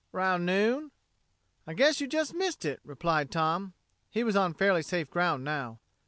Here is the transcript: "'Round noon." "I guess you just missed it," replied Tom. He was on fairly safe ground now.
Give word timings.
"'Round 0.11 0.47
noon." 0.47 0.89
"I 1.67 1.75
guess 1.75 2.01
you 2.01 2.07
just 2.07 2.33
missed 2.33 2.65
it," 2.65 2.79
replied 2.83 3.29
Tom. 3.29 3.75
He 4.09 4.23
was 4.23 4.35
on 4.35 4.55
fairly 4.55 4.81
safe 4.81 5.11
ground 5.11 5.43
now. 5.43 5.79